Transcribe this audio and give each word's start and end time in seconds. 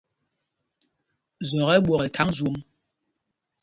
Zɔk 1.49 1.69
ɛ 1.75 1.77
ɓwɔ̂k 1.85 2.01
ɛ 2.05 2.07
tháŋ 2.15 2.29
zwôm. 2.37 2.57